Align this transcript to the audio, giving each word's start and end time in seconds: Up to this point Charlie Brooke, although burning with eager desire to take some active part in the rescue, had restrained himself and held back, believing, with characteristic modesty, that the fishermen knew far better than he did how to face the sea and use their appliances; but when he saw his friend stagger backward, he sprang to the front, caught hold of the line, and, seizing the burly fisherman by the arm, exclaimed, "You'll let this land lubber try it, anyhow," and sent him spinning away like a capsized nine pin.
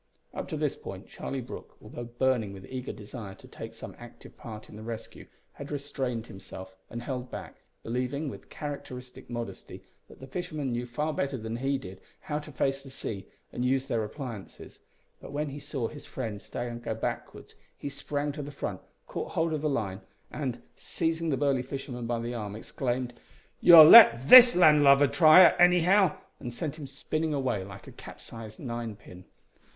Up 0.33 0.47
to 0.47 0.57
this 0.57 0.75
point 0.75 1.07
Charlie 1.07 1.41
Brooke, 1.41 1.77
although 1.79 2.05
burning 2.05 2.53
with 2.53 2.65
eager 2.65 2.91
desire 2.91 3.35
to 3.35 3.47
take 3.47 3.71
some 3.75 3.93
active 3.99 4.35
part 4.35 4.67
in 4.67 4.75
the 4.75 4.81
rescue, 4.81 5.27
had 5.53 5.69
restrained 5.71 6.25
himself 6.25 6.75
and 6.89 7.03
held 7.03 7.29
back, 7.29 7.57
believing, 7.83 8.27
with 8.27 8.49
characteristic 8.49 9.29
modesty, 9.29 9.83
that 10.07 10.19
the 10.19 10.25
fishermen 10.25 10.71
knew 10.71 10.87
far 10.87 11.13
better 11.13 11.37
than 11.37 11.57
he 11.57 11.77
did 11.77 12.01
how 12.21 12.39
to 12.39 12.51
face 12.51 12.81
the 12.81 12.89
sea 12.89 13.27
and 13.53 13.63
use 13.63 13.85
their 13.85 14.03
appliances; 14.03 14.79
but 15.21 15.31
when 15.31 15.49
he 15.49 15.59
saw 15.59 15.87
his 15.87 16.07
friend 16.07 16.41
stagger 16.41 16.95
backward, 16.95 17.53
he 17.77 17.87
sprang 17.87 18.31
to 18.31 18.41
the 18.41 18.49
front, 18.49 18.81
caught 19.05 19.33
hold 19.33 19.53
of 19.53 19.61
the 19.61 19.69
line, 19.69 20.01
and, 20.31 20.63
seizing 20.75 21.29
the 21.29 21.37
burly 21.37 21.61
fisherman 21.61 22.07
by 22.07 22.19
the 22.19 22.33
arm, 22.33 22.55
exclaimed, 22.55 23.13
"You'll 23.59 23.83
let 23.85 24.29
this 24.29 24.55
land 24.55 24.83
lubber 24.83 25.05
try 25.05 25.45
it, 25.45 25.55
anyhow," 25.59 26.17
and 26.39 26.51
sent 26.51 26.77
him 26.79 26.87
spinning 26.87 27.35
away 27.35 27.63
like 27.63 27.85
a 27.85 27.91
capsized 27.91 28.59
nine 28.59 28.95
pin. 28.95 29.25